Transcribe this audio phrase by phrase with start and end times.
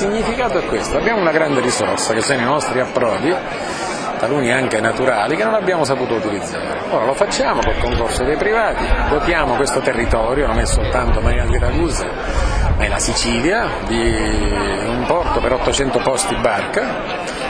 [0.00, 3.34] significato è questo, abbiamo una grande risorsa che sono i nostri approdi,
[4.18, 6.80] taluni anche naturali, che non abbiamo saputo utilizzare.
[6.88, 11.58] Ora lo facciamo col concorso dei privati, dotiamo questo territorio, non è soltanto Maria di
[11.58, 12.06] Ragusa,
[12.78, 13.98] ma è la Sicilia, di
[14.86, 16.86] un porto per 800 posti barca,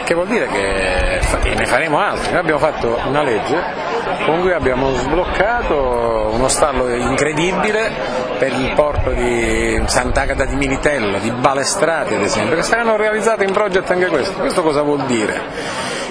[0.03, 2.33] che vuol dire che ne faremo altri.
[2.33, 3.63] Noi abbiamo fatto una legge
[4.25, 7.91] con cui abbiamo sbloccato uno stallo incredibile
[8.39, 13.53] per il porto di Sant'Agata di Militello, di Balestrati ad esempio, che saranno realizzate in
[13.53, 14.39] progetto anche questo.
[14.39, 15.41] Questo cosa vuol dire?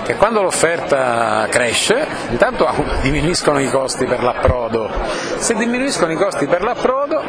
[0.04, 2.68] Che quando l'offerta cresce, intanto
[3.02, 4.90] diminuiscono i costi per l'approdo.
[5.38, 7.22] Se diminuiscono i costi per l'approdo,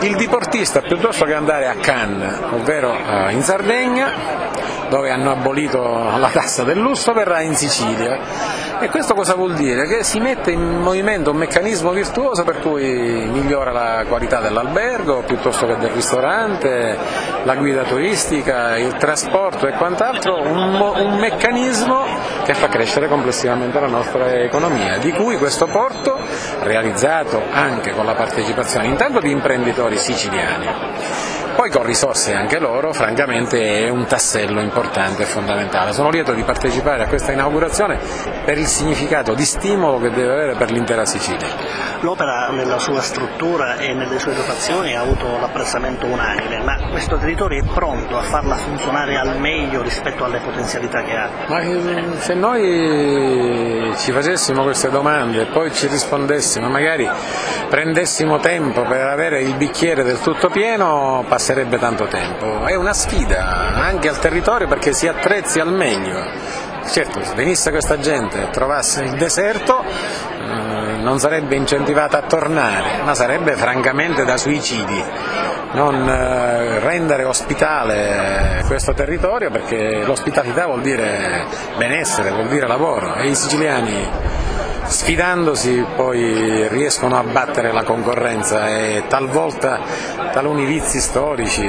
[0.00, 4.12] il diportista piuttosto che andare a Cannes, ovvero eh, in Sardegna,
[4.88, 5.80] dove hanno abolito
[6.16, 8.18] la tassa del lusso, verrà in Sicilia.
[8.80, 9.88] E questo cosa vuol dire?
[9.88, 15.66] Che si mette in movimento un meccanismo virtuoso per cui migliora la qualità dell'albergo piuttosto
[15.66, 16.96] che del ristorante,
[17.42, 22.04] la guida turistica, il trasporto e quant'altro, un, un meccanismo
[22.44, 26.16] che fa crescere complessivamente la nostra economia, di cui questo porto,
[26.60, 30.66] realizzato anche con la partecipazione intanto di imprenditori siciliani,
[31.58, 35.92] poi con risorse anche loro, francamente è un tassello importante e fondamentale.
[35.92, 37.98] Sono lieto di partecipare a questa inaugurazione
[38.44, 41.48] per il significato di stimolo che deve avere per l'intera Sicilia.
[42.00, 47.62] L'opera nella sua struttura e nelle sue dotazioni ha avuto l'apprezzamento unanime, ma questo territorio
[47.62, 51.30] è pronto a farla funzionare al meglio rispetto alle potenzialità che ha?
[51.48, 57.08] Ma eh, se noi ci facessimo queste domande e poi ci rispondessimo, magari
[57.68, 62.64] prendessimo tempo per avere il bicchiere del tutto pieno, passerebbe tanto tempo.
[62.64, 66.66] È una sfida anche al territorio perché si attrezzi al meglio.
[66.88, 73.02] Certo, se venisse questa gente e trovasse il deserto eh, non sarebbe incentivata a tornare,
[73.04, 75.04] ma sarebbe francamente da suicidi
[75.72, 81.44] non eh, rendere ospitale questo territorio perché l'ospitalità vuol dire
[81.76, 84.08] benessere, vuol dire lavoro e i siciliani
[84.84, 89.80] sfidandosi poi riescono a battere la concorrenza e talvolta
[90.32, 91.64] taluni vizi storici,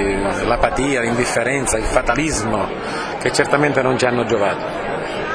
[0.46, 2.68] l'apatia, l'indifferenza, il fatalismo
[3.20, 4.89] che certamente non ci hanno giovato.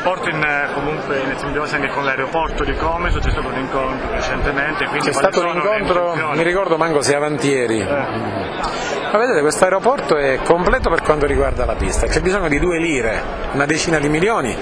[0.04, 4.84] Porto in, comunque in simbiosi anche con l'aeroporto di Comeso, c'è stato un incontro recentemente.
[4.84, 7.81] C'è stato un incontro, mi ricordo manco se avantieri.
[7.81, 7.87] Eh.
[7.87, 12.78] Ma vedete, questo aeroporto è completo per quanto riguarda la pista, c'è bisogno di due
[12.78, 13.19] lire,
[13.53, 14.54] una decina di milioni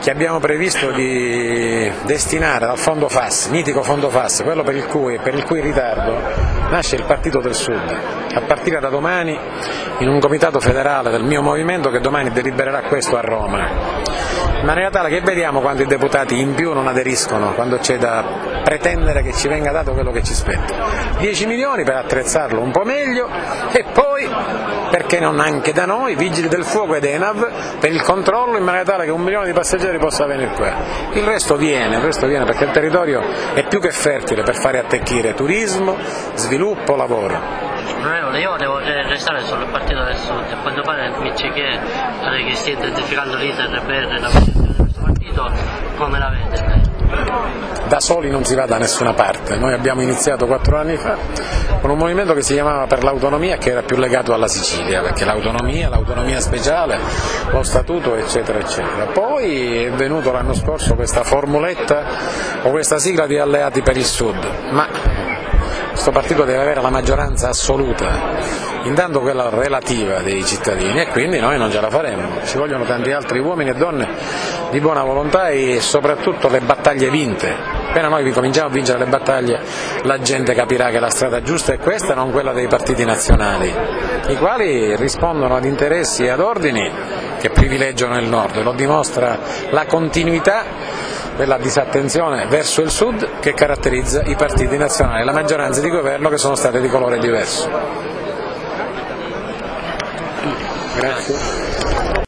[0.00, 5.20] che abbiamo previsto di destinare al fondo FAS, mitico fondo FAS, quello per il cui,
[5.22, 8.00] per il cui ritardo nasce il Partito del Sud,
[8.34, 9.38] a partire da domani
[9.98, 13.68] in un comitato federale del mio movimento che domani delibererà questo a Roma,
[14.58, 18.24] in maniera tale che vediamo quando i deputati in più non aderiscono, quando c'è da
[18.64, 20.74] pretendere che ci venga dato quello che ci spetta.
[21.18, 23.28] 10 milioni per attrezzarlo un po' meglio
[23.70, 24.28] e poi,
[24.90, 28.84] perché non anche da noi, Vigili del Fuoco ed ENAV per il controllo in maniera
[28.84, 30.72] tale che un milione di passeggeri possa venire qua.
[31.12, 33.22] Il resto viene, il resto viene perché il territorio
[33.54, 35.96] è più che fertile per fare attecchire turismo,
[36.34, 37.38] sviluppo, lavoro.
[37.98, 41.78] Onorevole, io volevo restare sul Partito del Sud, a quanto pare mi dice che,
[42.46, 45.50] che stia identificando l'iter per la posizione questo partito,
[45.96, 47.73] come la vede?
[47.86, 51.16] Da soli non si va da nessuna parte, noi abbiamo iniziato quattro anni fa
[51.80, 55.24] con un movimento che si chiamava per l'autonomia che era più legato alla Sicilia, perché
[55.24, 56.98] l'autonomia, l'autonomia speciale,
[57.50, 59.04] lo statuto eccetera eccetera.
[59.12, 62.04] Poi è venuto l'anno scorso questa formuletta
[62.62, 64.88] o questa sigla di alleati per il Sud, ma
[65.90, 71.58] questo partito deve avere la maggioranza assoluta intanto quella relativa dei cittadini e quindi noi
[71.58, 74.08] non ce la faremo, ci vogliono tanti altri uomini e donne
[74.70, 77.73] di buona volontà e soprattutto le battaglie vinte.
[77.94, 79.60] Appena noi cominciamo a vincere le battaglie
[80.02, 83.72] la gente capirà che la strada giusta è questa e non quella dei partiti nazionali,
[84.26, 86.90] i quali rispondono ad interessi e ad ordini
[87.38, 89.38] che privilegiano il nord, lo dimostra
[89.70, 90.64] la continuità
[91.36, 96.36] della disattenzione verso il sud che caratterizza i partiti nazionali, la maggioranza di governo che
[96.36, 97.70] sono state di colore diverso.
[100.96, 101.73] Grazie.